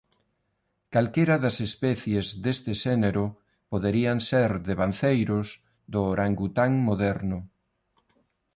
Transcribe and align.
Calquera 0.93 1.35
das 1.43 1.57
especies 1.67 2.27
deste 2.45 2.71
xénero 2.83 3.25
poderían 3.71 4.17
ser 4.29 4.49
devanceiros 4.69 5.47
do 5.93 5.99
orangután 6.13 6.71
moderno. 6.87 7.39